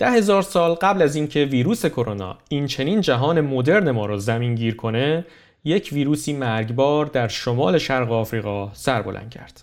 ده 0.00 0.10
هزار 0.10 0.42
سال 0.42 0.74
قبل 0.74 1.02
از 1.02 1.16
اینکه 1.16 1.44
ویروس 1.44 1.86
کرونا 1.86 2.38
این 2.48 2.66
چنین 2.66 3.00
جهان 3.00 3.40
مدرن 3.40 3.90
ما 3.90 4.06
رو 4.06 4.18
زمین 4.18 4.54
گیر 4.54 4.76
کنه 4.76 5.24
یک 5.64 5.88
ویروسی 5.92 6.32
مرگبار 6.32 7.06
در 7.06 7.28
شمال 7.28 7.78
شرق 7.78 8.12
آفریقا 8.12 8.70
سر 8.74 9.02
بلند 9.02 9.30
کرد 9.30 9.62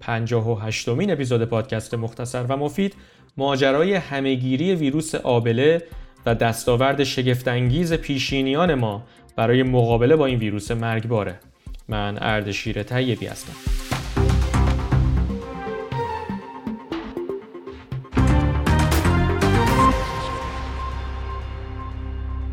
58 0.00 0.88
مین 0.88 1.12
اپیزود 1.12 1.44
پادکست 1.44 1.94
مختصر 1.94 2.42
و 2.48 2.56
مفید 2.56 2.94
ماجرای 3.36 3.94
همهگیری 3.94 4.74
ویروس 4.74 5.14
آبله 5.14 5.82
و 6.26 6.34
دستاورد 6.34 7.04
شگفتانگیز 7.04 7.92
پیشینیان 7.92 8.74
ما 8.74 9.02
برای 9.36 9.62
مقابله 9.62 10.16
با 10.16 10.26
این 10.26 10.38
ویروس 10.38 10.70
مرگباره. 10.70 11.40
من 11.88 12.18
اردشیر 12.20 12.82
طیبی 12.82 13.26
هستم. 13.26 13.83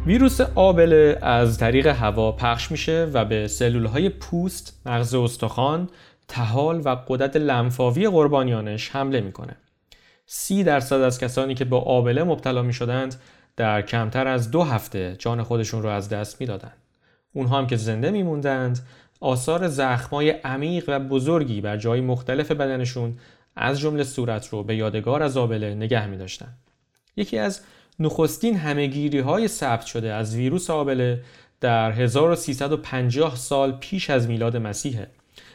ویروس 0.05 0.41
آبله 0.41 1.18
از 1.22 1.58
طریق 1.58 1.88
هوا 1.88 2.32
پخش 2.32 2.72
میشه 2.72 3.10
و 3.14 3.26
به 3.26 3.48
سلول 3.48 3.86
های 3.86 4.10
پوست، 4.10 4.82
مغز 4.86 5.16
استخوان، 5.16 5.90
تحال 6.27 6.82
و 6.86 6.98
قدرت 7.08 7.36
لنفاوی 7.36 8.08
قربانیانش 8.08 8.90
حمله 8.90 9.22
می‌کنه. 9.22 9.55
سی 10.26 10.64
درصد 10.64 11.02
از 11.02 11.20
کسانی 11.20 11.55
که 11.55 11.66
با 11.66 11.80
آبله 11.80 12.24
مبتلا 12.24 12.62
می 12.62 12.74
شدند 12.74 13.16
در 13.58 13.82
کمتر 13.82 14.27
از 14.27 14.52
دو 14.52 14.64
هفته 14.64 15.16
جان 15.20 15.44
خودشون 15.44 15.84
رو 15.84 15.90
از 15.90 16.10
دست 16.10 16.41
می‌دادند. 16.41 16.77
اونها 17.34 17.58
هم 17.58 17.68
که 17.68 17.76
زنده 17.76 18.12
میموندند 18.12 18.80
آثار 19.20 19.68
زخمای 19.68 20.30
عمیق 20.30 20.86
و 20.88 20.99
بزرگی 20.99 21.62
بر 21.62 21.77
جای 21.77 22.02
مختلف 22.02 22.52
بدنشون 22.52 23.18
از 23.55 23.80
جمله 23.80 24.04
صورت 24.04 24.48
رو 24.48 24.63
به 24.63 24.76
یادگار 24.76 25.24
از 25.24 25.38
آبله 25.38 25.76
نگه 25.76 26.08
می 26.08 26.18
داشتن. 26.18 26.54
یکی 27.16 27.38
از 27.38 27.62
نخستین 28.02 28.55
همهگیری 28.55 29.20
های 29.20 29.48
ثبت 29.48 29.86
شده 29.86 30.14
از 30.14 30.36
ویروس 30.36 30.70
آبله 30.70 31.21
در 31.60 31.91
1350 31.91 33.35
سال 33.35 33.71
پیش 33.71 34.10
از 34.10 34.27
میلاد 34.27 34.58
مسیحه. 34.58 35.08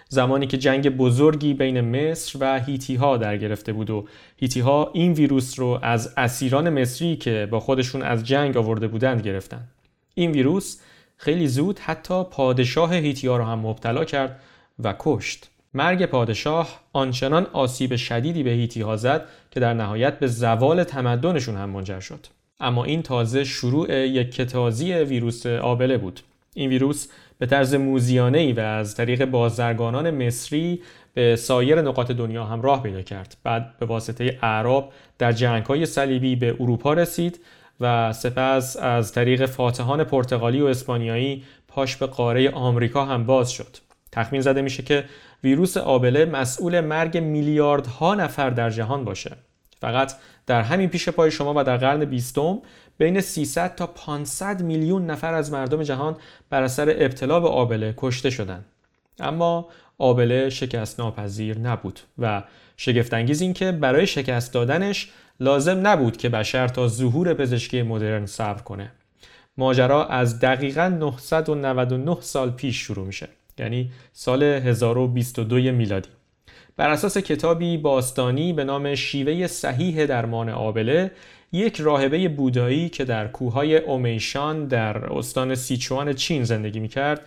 زمانی 0.08 0.46
که 0.46 0.58
جنگ 0.58 0.88
بزرگی 0.88 1.54
بین 1.54 1.80
مصر 1.80 2.38
و 2.40 2.60
هیتی 2.60 2.94
ها 2.94 3.16
در 3.16 3.36
گرفته 3.36 3.72
بود 3.72 3.90
و 3.90 4.06
هیتی 4.36 4.60
ها 4.60 4.90
این 4.94 5.12
ویروس 5.12 5.58
رو 5.58 5.78
از 5.82 6.14
اسیران 6.16 6.70
مصری 6.80 7.16
که 7.16 7.48
با 7.50 7.60
خودشون 7.60 8.02
از 8.02 8.24
جنگ 8.24 8.56
آورده 8.56 8.88
بودند 8.88 9.22
گرفتن. 9.22 9.68
این 10.14 10.30
ویروس 10.30 10.78
خیلی 11.16 11.48
زود 11.48 11.78
حتی 11.78 12.24
پادشاه 12.24 12.94
هیتی 12.94 13.26
ها 13.26 13.36
رو 13.36 13.44
هم 13.44 13.58
مبتلا 13.58 14.04
کرد 14.04 14.40
و 14.78 14.94
کشت. 14.98 15.50
مرگ 15.74 16.06
پادشاه 16.06 16.80
آنچنان 16.92 17.46
آسیب 17.52 17.96
شدیدی 17.96 18.42
به 18.42 18.50
هیتی 18.50 18.80
ها 18.80 18.96
زد 18.96 19.28
که 19.50 19.60
در 19.60 19.74
نهایت 19.74 20.18
به 20.18 20.26
زوال 20.26 20.84
تمدنشون 20.84 21.56
هم 21.56 21.70
منجر 21.70 22.00
شد. 22.00 22.26
اما 22.60 22.84
این 22.84 23.02
تازه 23.02 23.44
شروع 23.44 24.06
یک 24.06 24.30
کتازی 24.30 24.92
ویروس 24.92 25.46
آبله 25.46 25.98
بود. 25.98 26.20
این 26.54 26.70
ویروس 26.70 27.08
به 27.38 27.46
طرز 27.46 27.74
موزیانه 27.74 28.38
ای 28.38 28.52
و 28.52 28.60
از 28.60 28.94
طریق 28.94 29.24
بازرگانان 29.24 30.26
مصری 30.26 30.80
به 31.14 31.36
سایر 31.36 31.82
نقاط 31.82 32.10
دنیا 32.10 32.44
هم 32.44 32.62
راه 32.62 32.82
پیدا 32.82 33.02
کرد. 33.02 33.36
بعد 33.44 33.78
به 33.78 33.86
واسطه 33.86 34.38
اعراب 34.42 34.92
در 35.18 35.32
جنگ 35.32 35.64
های 35.64 35.86
صلیبی 35.86 36.36
به 36.36 36.56
اروپا 36.60 36.92
رسید 36.92 37.40
و 37.80 38.12
سپس 38.12 38.76
از 38.76 39.12
طریق 39.12 39.46
فاتحان 39.46 40.04
پرتغالی 40.04 40.60
و 40.60 40.66
اسپانیایی 40.66 41.44
پاش 41.68 41.96
به 41.96 42.06
قاره 42.06 42.50
آمریکا 42.50 43.04
هم 43.04 43.26
باز 43.26 43.50
شد. 43.50 43.76
تخمین 44.12 44.40
زده 44.40 44.62
میشه 44.62 44.82
که 44.82 45.04
ویروس 45.44 45.76
آبله 45.76 46.24
مسئول 46.24 46.80
مرگ 46.80 47.18
میلیاردها 47.18 48.14
نفر 48.14 48.50
در 48.50 48.70
جهان 48.70 49.04
باشه. 49.04 49.36
فقط 49.80 50.12
در 50.46 50.62
همین 50.62 50.88
پیش 50.88 51.08
پای 51.08 51.30
شما 51.30 51.54
و 51.56 51.64
در 51.64 51.76
قرن 51.76 52.04
بیستم 52.04 52.58
بین 52.98 53.20
300 53.20 53.74
تا 53.74 53.86
500 53.86 54.62
میلیون 54.62 55.06
نفر 55.06 55.34
از 55.34 55.52
مردم 55.52 55.82
جهان 55.82 56.16
بر 56.50 56.62
اثر 56.62 56.90
ابتلا 56.98 57.40
به 57.40 57.48
آبله 57.48 57.94
کشته 57.96 58.30
شدند. 58.30 58.64
اما 59.20 59.68
آبله 59.98 60.50
شکست 60.50 61.00
ناپذیر 61.00 61.58
نبود 61.58 62.00
و 62.18 62.42
شگفتانگیز 62.76 63.40
این 63.40 63.52
که 63.52 63.72
برای 63.72 64.06
شکست 64.06 64.52
دادنش 64.52 65.10
لازم 65.40 65.86
نبود 65.86 66.16
که 66.16 66.28
بشر 66.28 66.68
تا 66.68 66.88
ظهور 66.88 67.34
پزشکی 67.34 67.82
مدرن 67.82 68.26
صبر 68.26 68.62
کنه. 68.62 68.92
ماجرا 69.58 70.06
از 70.06 70.40
دقیقا 70.40 70.88
999 70.88 72.16
سال 72.20 72.50
پیش 72.50 72.76
شروع 72.76 73.06
میشه 73.06 73.28
یعنی 73.58 73.90
سال 74.12 74.42
1022 74.42 75.56
میلادی 75.56 76.08
بر 76.76 76.90
اساس 76.90 77.18
کتابی 77.18 77.76
باستانی 77.76 78.52
به 78.52 78.64
نام 78.64 78.94
شیوه 78.94 79.46
صحیح 79.46 80.06
درمان 80.06 80.48
آبله 80.48 81.10
یک 81.52 81.80
راهبه 81.80 82.28
بودایی 82.28 82.88
که 82.88 83.04
در 83.04 83.28
کوههای 83.28 83.76
اومیشان 83.76 84.66
در 84.66 85.12
استان 85.12 85.54
سیچوان 85.54 86.12
چین 86.12 86.44
زندگی 86.44 86.80
می‌کرد 86.80 87.20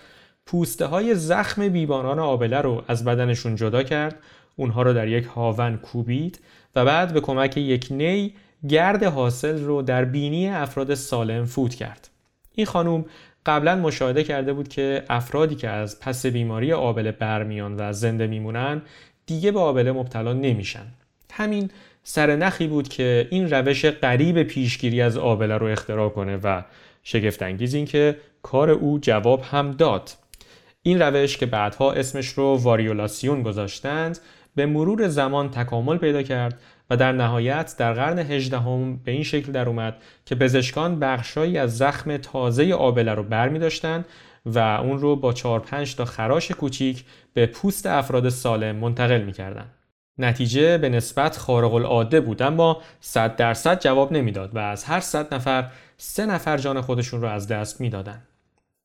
پوسته 0.45 0.85
های 0.85 1.15
زخم 1.15 1.69
بیماران 1.69 2.19
آبله 2.19 2.61
رو 2.61 2.83
از 2.87 3.05
بدنشون 3.05 3.55
جدا 3.55 3.83
کرد 3.83 4.15
اونها 4.55 4.81
رو 4.81 4.93
در 4.93 5.07
یک 5.07 5.25
هاون 5.25 5.77
کوبید 5.77 6.39
و 6.75 6.85
بعد 6.85 7.13
به 7.13 7.21
کمک 7.21 7.57
یک 7.57 7.87
نی 7.91 8.33
گرد 8.69 9.03
حاصل 9.03 9.63
رو 9.63 9.81
در 9.81 10.05
بینی 10.05 10.49
افراد 10.49 10.93
سالم 10.93 11.45
فوت 11.45 11.75
کرد. 11.75 12.09
این 12.55 12.65
خانوم 12.65 13.05
قبلا 13.45 13.75
مشاهده 13.75 14.23
کرده 14.23 14.53
بود 14.53 14.67
که 14.67 15.03
افرادی 15.09 15.55
که 15.55 15.69
از 15.69 15.99
پس 15.99 16.25
بیماری 16.25 16.73
آبله 16.73 17.11
برمیان 17.11 17.75
و 17.79 17.93
زنده 17.93 18.27
میمونن 18.27 18.81
دیگه 19.29 19.51
به 19.51 19.59
آبله 19.59 19.91
مبتلا 19.91 20.33
نمیشن. 20.33 20.85
همین 21.31 21.69
سر 22.03 22.35
نخی 22.35 22.67
بود 22.67 22.87
که 22.87 23.27
این 23.31 23.49
روش 23.49 23.85
غریب 23.85 24.43
پیشگیری 24.43 25.01
از 25.01 25.17
آبله 25.17 25.57
رو 25.57 25.67
اختراع 25.67 26.09
کنه 26.09 26.37
و 26.37 26.61
شگفت 27.03 27.41
انگیز 27.41 27.73
این 27.73 27.85
که 27.85 28.15
کار 28.41 28.69
او 28.69 28.99
جواب 28.99 29.41
هم 29.41 29.71
داد. 29.71 30.09
این 30.81 31.01
روش 31.01 31.37
که 31.37 31.45
بعدها 31.45 31.91
اسمش 31.91 32.27
رو 32.27 32.57
واریولاسیون 32.57 33.43
گذاشتند 33.43 34.19
به 34.55 34.65
مرور 34.65 35.07
زمان 35.07 35.51
تکامل 35.51 35.97
پیدا 35.97 36.23
کرد 36.23 36.59
و 36.89 36.97
در 36.97 37.11
نهایت 37.11 37.75
در 37.77 37.93
قرن 37.93 38.19
هجدهم 38.19 38.97
به 38.97 39.11
این 39.11 39.23
شکل 39.23 39.51
در 39.51 39.69
اومد 39.69 39.97
که 40.25 40.35
پزشکان 40.35 40.99
بخشهایی 40.99 41.57
از 41.57 41.77
زخم 41.77 42.17
تازه 42.17 42.73
آبله 42.73 43.13
رو 43.13 43.23
برمی 43.23 43.59
داشتن 43.59 44.05
و 44.45 44.59
اون 44.59 44.99
رو 44.99 45.15
با 45.15 45.33
4 45.33 45.59
5 45.59 45.95
تا 45.95 46.05
خراش 46.05 46.51
کوچیک 46.51 47.05
به 47.33 47.45
پوست 47.45 47.85
افراد 47.85 48.29
سالم 48.29 48.75
منتقل 48.75 49.21
می‌کردن. 49.21 49.65
نتیجه 50.17 50.77
به 50.77 50.89
نسبت 50.89 51.37
خارق 51.37 51.73
العاده 51.73 52.21
بود 52.21 52.41
اما 52.41 52.81
100 52.99 53.35
درصد 53.35 53.81
جواب 53.81 54.11
نمی‌داد 54.11 54.55
و 54.55 54.59
از 54.59 54.83
هر 54.83 54.99
100 54.99 55.33
نفر 55.33 55.71
سه 55.97 56.25
نفر 56.25 56.57
جان 56.57 56.81
خودشون 56.81 57.21
رو 57.21 57.27
از 57.27 57.47
دست 57.47 57.81
می‌دادند. 57.81 58.27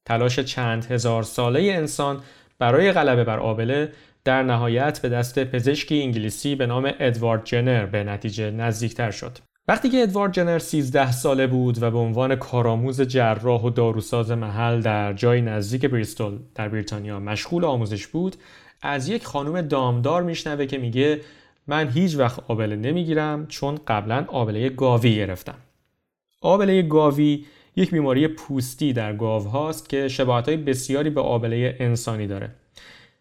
تلاش 0.04 0.41
چند 0.41 0.84
هزار 0.84 1.22
ساله 1.22 1.60
انسان 1.60 2.20
برای 2.59 2.93
غلبه 2.93 3.25
بر 3.25 3.38
آبله 3.38 3.93
در 4.25 4.43
نهایت 4.43 5.00
به 5.03 5.09
دست 5.09 5.44
پزشکی 5.44 6.03
انگلیسی 6.03 6.54
به 6.54 6.66
نام 6.66 6.93
ادوارد 7.00 7.44
جنر 7.44 7.87
به 7.87 8.04
نتیجه 8.04 8.50
نزدیکتر 8.50 9.10
شد. 9.10 9.38
وقتی 9.69 9.88
که 9.88 10.02
ادوارد 10.02 10.32
جنر 10.32 10.58
13 10.58 11.12
ساله 11.12 11.47
بود 11.47 11.82
و 11.82 11.91
به 11.91 11.98
عنوان 11.98 12.36
کارآموز 12.36 13.00
جراح 13.00 13.62
و 13.62 13.70
داروساز 13.70 14.30
محل 14.30 14.80
در 14.80 15.12
جای 15.12 15.41
نزدیک 15.41 15.86
بریستول 15.86 16.38
در 16.54 16.69
بریتانیا 16.69 17.20
مشغول 17.20 17.64
آموزش 17.64 18.06
بود 18.06 18.36
از 18.82 19.08
یک 19.08 19.25
خانم 19.25 19.60
دامدار 19.60 20.22
میشنوه 20.22 20.66
که 20.66 20.78
میگه 20.78 21.20
من 21.66 21.88
هیچ 21.88 22.16
وقت 22.16 22.41
آبله 22.48 22.76
نمی‌گیرم 22.76 23.47
چون 23.47 23.78
قبلا 23.86 24.25
آبله 24.28 24.69
گاوی 24.69 25.16
گرفتم. 25.16 25.58
آبله 26.41 26.82
گاوی 26.82 27.44
یک 27.76 27.91
بیماری 27.91 28.28
پوستی 28.28 28.92
در 28.92 29.16
گاو 29.16 29.42
هاست 29.42 29.88
که 29.88 30.08
شباهت 30.08 30.50
بسیاری 30.50 31.10
به 31.10 31.20
آبله 31.20 31.76
انسانی 31.81 32.26
داره. 32.26 32.50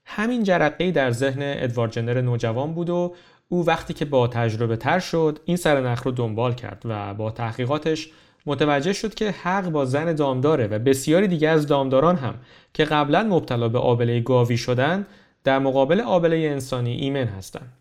همین 0.06 0.44
جرقه 0.44 0.92
در 0.92 1.12
ذهن 1.12 1.42
ادوارد 1.42 1.92
جنر 1.92 2.22
نوجوان 2.22 2.74
بود 2.74 2.90
و 2.90 3.16
او 3.54 3.66
وقتی 3.66 3.94
که 3.94 4.06
با 4.06 4.28
تجربه 4.28 4.76
تر 4.76 5.00
شد 5.00 5.40
این 5.46 5.58
سرنخ 5.58 6.04
رو 6.04 6.12
دنبال 6.12 6.54
کرد 6.54 6.82
و 6.86 7.14
با 7.14 7.32
تحقیقاتش 7.32 8.10
متوجه 8.46 8.94
شد 8.94 9.14
که 9.14 9.32
حق 9.32 9.70
با 9.70 9.86
زن 9.86 10.14
دامداره 10.14 10.68
و 10.68 10.80
بسیاری 10.80 11.28
دیگه 11.28 11.50
از 11.50 11.68
دامداران 11.68 12.16
هم 12.16 12.34
که 12.74 12.86
قبلا 12.86 13.24
مبتلا 13.24 13.70
به 13.70 13.80
آبله 13.80 14.20
گاوی 14.20 14.58
شدن 14.58 15.06
در 15.44 15.60
مقابل 15.60 16.02
آبله 16.02 16.36
انسانی 16.36 16.92
ایمن 16.92 17.28
هستند. 17.28 17.74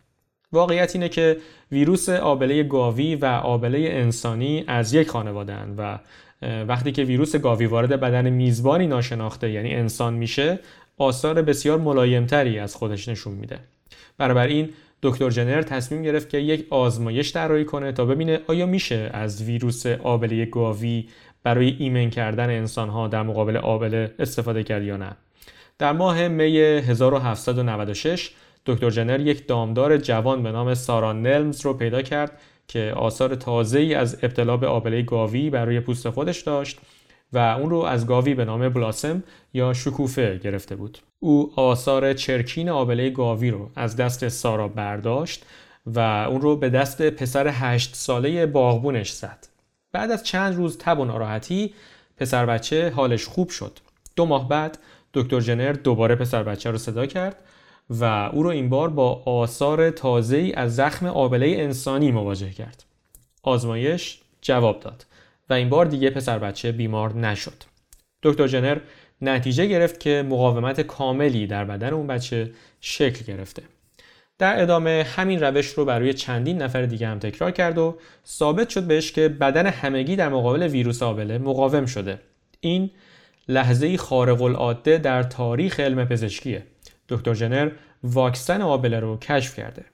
واقعیت 0.53 0.95
اینه 0.95 1.09
که 1.09 1.37
ویروس 1.73 2.09
آبله 2.09 2.63
گاوی 2.63 3.17
و 3.17 3.25
آبله 3.25 3.79
انسانی 3.79 4.65
از 4.67 4.95
یک 4.95 5.09
خانواده 5.09 5.57
و 5.79 5.99
وقتی 6.43 6.93
که 6.93 7.05
ویروس 7.05 7.37
گاوی 7.37 7.67
وارد 7.67 8.01
بدن 8.01 8.31
میزبانی 8.31 8.87
ناشناخته 8.87 9.51
یعنی 9.51 9.75
انسان 9.75 10.15
میشه 10.15 10.59
آثار 10.99 11.43
بسیار 11.43 11.79
ملایمتری 11.79 12.59
از 12.59 12.75
خودش 12.75 13.09
نشون 13.09 13.35
میده. 13.35 13.59
این 14.21 14.71
دکتر 15.03 15.31
جنر 15.31 15.63
تصمیم 15.63 16.03
گرفت 16.03 16.29
که 16.29 16.39
یک 16.39 16.67
آزمایش 16.71 17.33
طراحی 17.33 17.65
کنه 17.65 17.93
تا 17.93 18.05
ببینه 18.05 18.41
آیا 18.47 18.67
میشه 18.67 19.11
از 19.13 19.43
ویروس 19.43 19.87
آبله 19.87 20.45
گاوی 20.45 21.09
برای 21.43 21.77
ایمن 21.79 22.11
کردن 22.11 22.51
انسانها 22.51 23.09
در 23.09 23.23
مقابل 23.23 23.57
آبله 23.57 24.15
استفاده 24.19 24.63
کرد 24.63 24.83
یا 24.83 24.97
نه. 24.97 25.17
در 25.79 25.93
ماه 25.93 26.29
می 26.29 26.57
1796 26.59 28.31
دکتر 28.67 28.91
جنر 28.91 29.21
یک 29.21 29.47
دامدار 29.47 29.97
جوان 29.97 30.43
به 30.43 30.53
نام 30.53 30.75
سارا 30.75 31.13
نلمز 31.13 31.61
رو 31.61 31.75
پیدا 31.75 32.03
کرد 32.03 32.41
که 32.69 32.93
آثار 32.97 33.35
تازه 33.35 33.79
ای 33.79 33.95
از 33.95 34.19
ابتلا 34.23 34.57
به 34.57 34.67
آبله 34.67 35.03
گاوی 35.03 35.51
بر 35.51 35.65
روی 35.65 35.81
پوست 35.81 36.11
خودش 36.11 36.41
داشت 36.41 36.79
و 37.33 37.39
اون 37.39 37.71
رو 37.71 37.79
از 37.79 38.07
گاوی 38.07 38.35
به 38.35 38.45
نام 38.45 38.69
بلاسم 38.69 39.23
یا 39.55 39.73
شکوفه 39.73 40.39
گرفته 40.39 40.77
بود. 40.77 40.99
او 41.21 41.53
آثار 41.57 42.13
چرکین 42.13 42.69
آبله 42.69 43.11
گاوی 43.11 43.51
رو 43.51 43.71
از 43.77 43.97
دست 43.97 44.29
سارا 44.29 44.69
برداشت 44.69 45.45
و 45.87 45.99
اون 46.31 46.41
رو 46.41 46.57
به 46.57 46.71
دست 46.71 47.03
پسر 47.03 47.49
هشت 47.53 47.95
ساله 47.95 48.47
باغبونش 48.47 49.11
زد. 49.11 49.49
بعد 49.93 50.11
از 50.11 50.23
چند 50.23 50.57
روز 50.57 50.79
تب 50.79 50.99
و 50.99 51.05
ناراحتی 51.05 51.75
پسر 52.17 52.47
بچه 52.47 52.91
حالش 52.91 53.25
خوب 53.25 53.49
شد. 53.49 53.79
دو 54.17 54.27
ماه 54.27 54.49
بعد 54.49 54.79
دکتر 55.15 55.41
جنر 55.41 55.73
دوباره 55.73 56.15
پسر 56.15 56.43
بچه 56.43 56.71
رو 56.71 56.79
صدا 56.79 57.07
کرد 57.07 57.37
و 57.91 58.05
او 58.33 58.43
رو 58.43 58.51
این 58.51 58.69
بار 58.69 58.91
با 58.91 59.23
آثار 59.27 59.91
تازه‌ای 59.91 60.53
از 60.53 60.77
زخم 60.77 61.07
آبله 61.07 61.47
انسانی 61.47 62.13
مواجه 62.13 62.51
کرد. 62.51 62.85
آزمایش 63.43 64.21
جواب 64.43 64.81
داد 64.81 65.07
و 65.53 65.55
این 65.55 65.69
بار 65.69 65.87
دیگه 65.87 66.11
پسر 66.11 66.39
بچه 66.39 66.73
بیمار 66.73 67.15
نشد. 67.15 67.63
دکتر 68.23 68.47
جنر 68.47 68.79
نتیجه 69.23 69.67
گرفت 69.67 70.01
که 70.01 70.25
مقاومت 70.29 70.81
کاملی 70.81 71.47
در 71.47 71.65
بدن 71.65 71.93
اون 71.93 72.07
بچه 72.07 72.51
شکل 72.81 73.25
گرفته. 73.25 73.63
در 74.39 74.63
ادامه 74.63 75.07
همین 75.17 75.41
روش 75.41 75.67
رو 75.67 75.85
برای 75.85 76.15
چندین 76.15 76.63
نفر 76.63 76.83
دیگه 76.83 77.09
هم 77.09 77.19
تکرار 77.19 77.51
کرد 77.51 77.79
و 77.79 77.99
ثابت 78.27 78.69
شد 78.69 78.83
بهش 78.83 79.13
که 79.13 79.29
بدن 79.29 79.67
همگی 79.67 80.17
در 80.17 80.29
مقابل 80.29 80.63
ویروس 80.63 81.03
آبله 81.03 81.39
مقاوم 81.39 81.87
شده. 81.87 82.19
این 82.61 82.91
لحظه 83.49 83.97
خارق 83.97 84.43
العاده 84.43 84.99
در 84.99 85.23
تاریخ 85.23 85.81
علم 85.81 86.05
پزشکیه. 86.05 86.63
دکتر 87.09 87.35
جنر 87.35 87.71
واکسن 88.03 88.63
آبله 88.63 89.01
رو 89.01 89.17
کشف 89.17 89.57
کرده. 89.57 89.85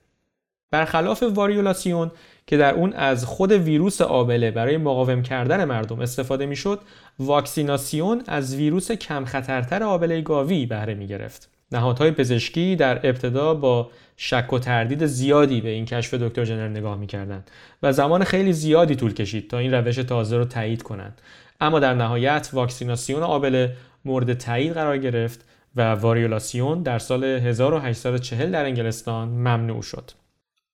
برخلاف 0.70 1.22
واریولاسیون 1.22 2.10
که 2.46 2.56
در 2.56 2.74
اون 2.74 2.92
از 2.92 3.24
خود 3.24 3.52
ویروس 3.52 4.00
آبله 4.00 4.50
برای 4.50 4.76
مقاوم 4.76 5.22
کردن 5.22 5.64
مردم 5.64 6.00
استفاده 6.00 6.46
می‌شد، 6.46 6.80
واکسیناسیون 7.18 8.22
از 8.26 8.56
ویروس 8.56 8.92
کم 8.92 9.24
خطرتر 9.24 9.82
آبله 9.82 10.20
گاوی 10.20 10.66
بهره 10.66 10.94
می 10.94 11.06
گرفت. 11.06 11.50
نهادهای 11.72 12.10
پزشکی 12.10 12.76
در 12.76 13.08
ابتدا 13.08 13.54
با 13.54 13.90
شک 14.16 14.52
و 14.52 14.58
تردید 14.58 15.06
زیادی 15.06 15.60
به 15.60 15.68
این 15.68 15.84
کشف 15.84 16.14
دکتر 16.14 16.44
جنر 16.44 16.68
نگاه 16.68 16.96
می‌کردند 16.96 17.50
و 17.82 17.92
زمان 17.92 18.24
خیلی 18.24 18.52
زیادی 18.52 18.96
طول 18.96 19.14
کشید 19.14 19.50
تا 19.50 19.58
این 19.58 19.74
روش 19.74 19.96
تازه 19.96 20.36
رو 20.36 20.44
تایید 20.44 20.82
کنند 20.82 21.20
اما 21.60 21.80
در 21.80 21.94
نهایت 21.94 22.50
واکسیناسیون 22.52 23.22
آبله 23.22 23.76
مورد 24.04 24.34
تایید 24.34 24.72
قرار 24.72 24.98
گرفت 24.98 25.44
و 25.76 25.94
واریولاسیون 25.94 26.82
در 26.82 26.98
سال 26.98 27.24
1840 27.24 28.52
در 28.52 28.64
انگلستان 28.64 29.28
ممنوع 29.28 29.82
شد. 29.82 30.10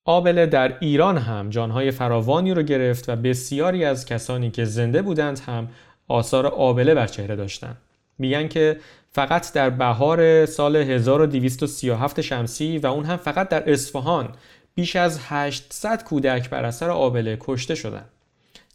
آبله 0.05 0.45
در 0.45 0.77
ایران 0.79 1.17
هم 1.17 1.49
جانهای 1.49 1.91
فراوانی 1.91 2.53
رو 2.53 2.61
گرفت 2.63 3.09
و 3.09 3.15
بسیاری 3.15 3.85
از 3.85 4.05
کسانی 4.05 4.51
که 4.51 4.65
زنده 4.65 5.01
بودند 5.01 5.39
هم 5.39 5.67
آثار 6.07 6.47
آبله 6.47 6.93
بر 6.93 7.07
چهره 7.07 7.35
داشتند. 7.35 7.77
میگن 8.17 8.47
که 8.47 8.77
فقط 9.11 9.53
در 9.53 9.69
بهار 9.69 10.45
سال 10.45 10.75
1237 10.75 12.21
شمسی 12.21 12.77
و 12.77 12.87
اون 12.87 13.05
هم 13.05 13.17
فقط 13.17 13.49
در 13.49 13.71
اصفهان 13.71 14.29
بیش 14.75 14.95
از 14.95 15.19
800 15.27 16.03
کودک 16.03 16.49
بر 16.49 16.65
اثر 16.65 16.89
آبله 16.89 17.37
کشته 17.39 17.75
شدند. 17.75 18.09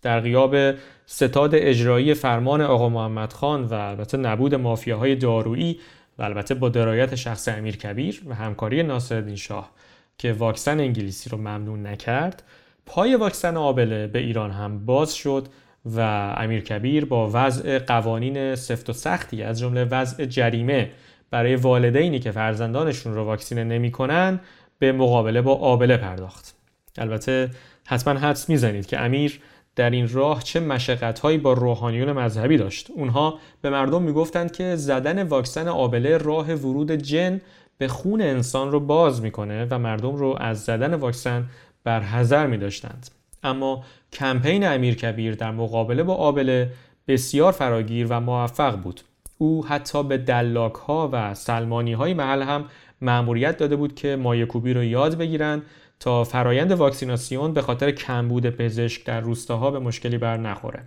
در 0.02 0.20
غیاب 0.20 0.74
ستاد 1.06 1.54
اجرایی 1.54 2.14
فرمان 2.14 2.60
آقا 2.60 2.88
محمد 2.88 3.32
خان 3.32 3.64
و 3.64 3.74
البته 3.74 4.18
نبود 4.18 4.54
مافیاهای 4.54 5.14
دارویی 5.14 5.80
و 6.18 6.22
البته 6.22 6.54
با 6.54 6.68
درایت 6.68 7.14
شخص 7.14 7.48
امیر 7.48 7.76
کبیر 7.76 8.22
و 8.26 8.34
همکاری 8.34 8.82
ناصرالدین 8.82 9.36
شاه 9.36 9.70
که 10.20 10.32
واکسن 10.32 10.80
انگلیسی 10.80 11.30
رو 11.30 11.38
ممنوع 11.38 11.78
نکرد 11.78 12.42
پای 12.86 13.14
واکسن 13.14 13.56
آبله 13.56 14.06
به 14.06 14.18
ایران 14.18 14.50
هم 14.50 14.84
باز 14.86 15.14
شد 15.14 15.46
و 15.84 16.00
امیر 16.36 16.60
کبیر 16.60 17.04
با 17.04 17.30
وضع 17.32 17.78
قوانین 17.78 18.54
سفت 18.54 18.90
و 18.90 18.92
سختی 18.92 19.42
از 19.42 19.58
جمله 19.58 19.84
وضع 19.84 20.24
جریمه 20.24 20.90
برای 21.30 21.56
والدینی 21.56 22.18
که 22.18 22.30
فرزندانشون 22.30 23.14
رو 23.14 23.24
واکسینه 23.24 23.64
نمی‌کنن 23.64 24.40
به 24.78 24.92
مقابله 24.92 25.42
با 25.42 25.54
آبله 25.54 25.96
پرداخت. 25.96 26.54
البته 26.98 27.50
حتما 27.86 28.20
حدس 28.20 28.48
می‌زنید 28.48 28.86
که 28.86 29.00
امیر 29.00 29.40
در 29.76 29.90
این 29.90 30.08
راه 30.08 30.42
چه 30.42 30.60
مشقتهایی 30.60 31.38
با 31.38 31.52
روحانیون 31.52 32.12
مذهبی 32.12 32.56
داشت. 32.56 32.90
اونها 32.90 33.38
به 33.62 33.70
مردم 33.70 34.02
می‌گفتند 34.02 34.52
که 34.52 34.76
زدن 34.76 35.22
واکسن 35.22 35.68
آبله 35.68 36.18
راه 36.18 36.54
ورود 36.54 36.90
جن 36.92 37.40
به 37.80 37.88
خون 37.88 38.22
انسان 38.22 38.72
رو 38.72 38.80
باز 38.80 39.22
می‌کنه 39.22 39.66
و 39.70 39.78
مردم 39.78 40.16
رو 40.16 40.36
از 40.40 40.64
زدن 40.64 40.94
واکسن 40.94 41.46
برحذر 41.84 42.46
می 42.46 42.58
داشتند. 42.58 43.10
اما 43.42 43.84
کمپین 44.12 44.66
امیر 44.66 44.94
کبیر 44.94 45.34
در 45.34 45.50
مقابله 45.50 46.02
با 46.02 46.14
آبله 46.14 46.72
بسیار 47.08 47.52
فراگیر 47.52 48.06
و 48.10 48.20
موفق 48.20 48.76
بود. 48.76 49.00
او 49.38 49.66
حتی 49.66 50.02
به 50.02 50.18
دلاک 50.18 50.74
ها 50.74 51.10
و 51.12 51.34
سلمانی 51.34 51.92
های 51.92 52.14
محل 52.14 52.42
هم 52.42 52.64
مأموریت 53.00 53.56
داده 53.56 53.76
بود 53.76 53.94
که 53.94 54.16
مایکوبی 54.16 54.74
رو 54.74 54.84
یاد 54.84 55.18
بگیرن 55.18 55.62
تا 56.00 56.24
فرایند 56.24 56.72
واکسیناسیون 56.72 57.52
به 57.52 57.62
خاطر 57.62 57.90
کمبود 57.90 58.50
پزشک 58.50 59.04
در 59.04 59.20
روستاها 59.20 59.70
به 59.70 59.78
مشکلی 59.78 60.18
بر 60.18 60.36
نخوره. 60.36 60.82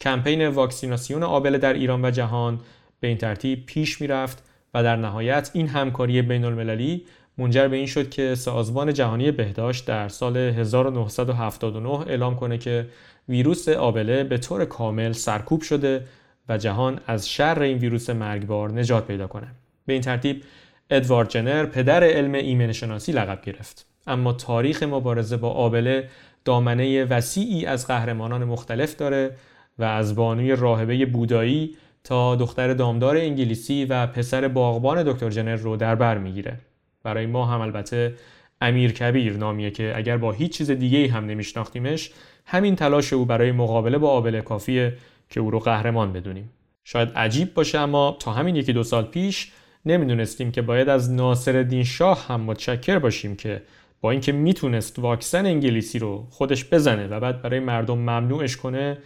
کمپین 0.00 0.48
واکسیناسیون 0.48 1.22
آبله 1.22 1.58
در 1.58 1.72
ایران 1.72 2.04
و 2.04 2.10
جهان 2.10 2.60
به 3.00 3.08
این 3.08 3.18
ترتیب 3.18 3.66
پیش 3.66 4.00
می‌رفت 4.00 4.49
و 4.74 4.82
در 4.82 4.96
نهایت 4.96 5.50
این 5.54 5.68
همکاری 5.68 6.22
بین 6.22 6.44
المللی 6.44 7.04
منجر 7.38 7.68
به 7.68 7.76
این 7.76 7.86
شد 7.86 8.10
که 8.10 8.34
سازمان 8.34 8.92
جهانی 8.92 9.30
بهداشت 9.30 9.86
در 9.86 10.08
سال 10.08 10.36
1979 10.36 11.88
اعلام 11.88 12.36
کنه 12.36 12.58
که 12.58 12.86
ویروس 13.28 13.68
آبله 13.68 14.24
به 14.24 14.38
طور 14.38 14.64
کامل 14.64 15.12
سرکوب 15.12 15.62
شده 15.62 16.04
و 16.48 16.58
جهان 16.58 17.00
از 17.06 17.28
شر 17.28 17.62
این 17.62 17.78
ویروس 17.78 18.10
مرگبار 18.10 18.72
نجات 18.72 19.06
پیدا 19.06 19.26
کنه. 19.26 19.46
به 19.86 19.92
این 19.92 20.02
ترتیب 20.02 20.42
ادوارد 20.90 21.28
جنر 21.28 21.66
پدر 21.66 22.04
علم 22.04 22.34
ایمن 22.34 22.72
شناسی 22.72 23.12
لقب 23.12 23.42
گرفت. 23.42 23.86
اما 24.06 24.32
تاریخ 24.32 24.82
مبارزه 24.82 25.36
با 25.36 25.50
آبله 25.50 26.08
دامنه 26.44 27.04
وسیعی 27.04 27.66
از 27.66 27.86
قهرمانان 27.86 28.44
مختلف 28.44 28.96
داره 28.96 29.36
و 29.78 29.84
از 29.84 30.14
بانوی 30.14 30.56
راهبه 30.56 31.06
بودایی 31.06 31.76
تا 32.04 32.36
دختر 32.36 32.74
دامدار 32.74 33.16
انگلیسی 33.16 33.84
و 33.84 34.06
پسر 34.06 34.48
باغبان 34.48 35.02
دکتر 35.02 35.30
جنر 35.30 35.56
رو 35.56 35.76
در 35.76 35.94
بر 35.94 36.18
می‌گیره. 36.18 36.58
برای 37.02 37.26
ما 37.26 37.46
هم 37.46 37.60
البته 37.60 38.14
امیر 38.60 38.92
کبیر 38.92 39.36
نامیه 39.36 39.70
که 39.70 39.92
اگر 39.96 40.16
با 40.16 40.32
هیچ 40.32 40.58
چیز 40.58 40.70
دیگه 40.70 41.12
هم 41.12 41.26
نمیشناختیمش 41.26 42.10
همین 42.46 42.76
تلاش 42.76 43.12
او 43.12 43.24
برای 43.24 43.52
مقابله 43.52 43.98
با 43.98 44.10
آبله 44.10 44.40
کافیه 44.40 44.96
که 45.28 45.40
او 45.40 45.50
رو 45.50 45.58
قهرمان 45.58 46.12
بدونیم. 46.12 46.50
شاید 46.84 47.08
عجیب 47.08 47.54
باشه 47.54 47.78
اما 47.78 48.16
تا 48.20 48.32
همین 48.32 48.56
یکی 48.56 48.72
دو 48.72 48.82
سال 48.82 49.04
پیش 49.04 49.52
نمی‌دونستیم 49.86 50.52
که 50.52 50.62
باید 50.62 50.88
از 50.88 51.12
ناصر 51.12 51.82
شاه 51.82 52.26
هم 52.26 52.40
متشکر 52.40 52.98
باشیم 52.98 53.36
که 53.36 53.62
با 54.00 54.10
اینکه 54.10 54.32
می‌تونست 54.32 54.98
واکسن 54.98 55.46
انگلیسی 55.46 55.98
رو 55.98 56.26
خودش 56.30 56.64
بزنه 56.64 57.06
و 57.06 57.20
بعد 57.20 57.42
برای 57.42 57.60
مردم 57.60 57.98
ممنوعش 57.98 58.56
کنه 58.56 58.98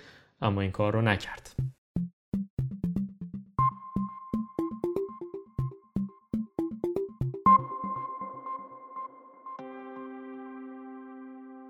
اما 0.43 0.61
این 0.61 0.71
کار 0.71 0.93
رو 0.93 1.03
نکرد. 1.03 1.74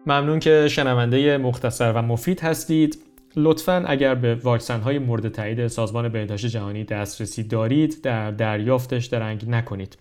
ممنون 0.06 0.40
که 0.40 0.68
شنونده 0.70 1.38
مختصر 1.38 1.92
و 1.92 2.02
مفید 2.02 2.40
هستید. 2.40 2.98
لطفا 3.36 3.84
اگر 3.86 4.14
به 4.14 4.34
واکسن 4.34 4.80
های 4.80 4.98
مورد 4.98 5.28
تایید 5.28 5.66
سازمان 5.66 6.08
بهداشت 6.08 6.46
جهانی 6.46 6.84
دسترسی 6.84 7.42
دارید 7.42 8.02
در 8.02 8.30
دریافتش 8.30 9.06
درنگ 9.06 9.48
نکنید. 9.48 9.98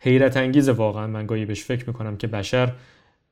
حیرت 0.00 0.36
انگیز 0.36 0.68
واقعا 0.68 1.06
من 1.06 1.26
گاهی 1.26 1.44
بهش 1.44 1.64
فکر 1.64 1.86
می‌کنم 1.86 2.16
که 2.16 2.26
بشر 2.26 2.72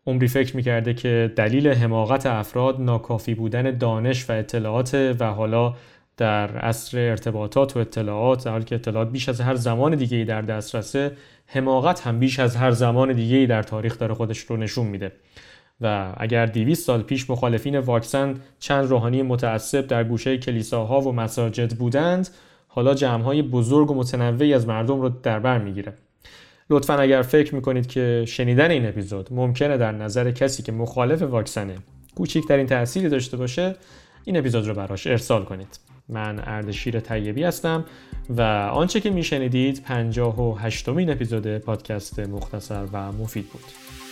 عمری 0.06 0.28
فکر 0.28 0.56
می‌کرده 0.56 0.94
که 0.94 1.32
دلیل 1.36 1.68
حماقت 1.68 2.26
افراد 2.26 2.80
ناکافی 2.80 3.34
بودن 3.34 3.78
دانش 3.78 4.30
و 4.30 4.32
اطلاعات 4.32 5.14
و 5.20 5.24
حالا 5.24 5.74
در 6.16 6.56
عصر 6.56 6.98
ارتباطات 6.98 7.76
و 7.76 7.80
اطلاعات 7.80 8.44
در 8.44 8.50
حالی 8.50 8.64
که 8.64 8.74
اطلاعات 8.74 9.10
بیش 9.10 9.28
از 9.28 9.40
هر 9.40 9.54
زمان 9.54 9.96
دیگه 9.96 10.24
در 10.24 10.42
دسترسه 10.42 11.12
حماقت 11.46 12.00
هم 12.00 12.18
بیش 12.18 12.38
از 12.38 12.56
هر 12.56 12.70
زمان 12.70 13.12
دیگه 13.12 13.46
در 13.46 13.62
تاریخ 13.62 13.98
داره 13.98 14.14
خودش 14.14 14.38
رو 14.38 14.56
نشون 14.56 14.86
میده 14.86 15.12
و 15.82 16.14
اگر 16.16 16.46
200 16.46 16.86
سال 16.86 17.02
پیش 17.02 17.30
مخالفین 17.30 17.78
واکسن 17.78 18.34
چند 18.58 18.90
روحانی 18.90 19.22
متعصب 19.22 19.86
در 19.86 20.04
گوشه 20.04 20.38
کلیساها 20.38 21.00
و 21.00 21.12
مساجد 21.12 21.76
بودند 21.76 22.28
حالا 22.68 22.94
جمعهای 22.94 23.42
بزرگ 23.42 23.90
و 23.90 23.94
متنوعی 23.94 24.54
از 24.54 24.66
مردم 24.66 25.00
رو 25.00 25.08
در 25.08 25.38
بر 25.38 25.58
می‌گیره. 25.58 25.92
لطفا 26.70 26.94
اگر 26.94 27.22
فکر 27.22 27.54
می‌کنید 27.54 27.86
که 27.86 28.24
شنیدن 28.28 28.70
این 28.70 28.86
اپیزود 28.86 29.28
ممکنه 29.30 29.76
در 29.76 29.92
نظر 29.92 30.30
کسی 30.30 30.62
که 30.62 30.72
مخالف 30.72 31.22
واکسنه 31.22 31.74
کوچکترین 32.16 32.66
تأثیری 32.66 33.08
داشته 33.08 33.36
باشه 33.36 33.74
این 34.24 34.36
اپیزود 34.36 34.68
رو 34.68 34.74
براش 34.74 35.06
ارسال 35.06 35.44
کنید. 35.44 35.78
من 36.08 36.42
اردشیر 36.46 37.00
طیبی 37.00 37.42
هستم 37.42 37.84
و 38.30 38.42
آنچه 38.72 39.00
که 39.00 39.10
میشنیدید 39.10 39.82
58 39.82 40.88
مین 40.88 41.10
اپیزود 41.10 41.58
پادکست 41.58 42.18
مختصر 42.18 42.84
و 42.92 43.12
مفید 43.12 43.46
بود. 43.48 44.11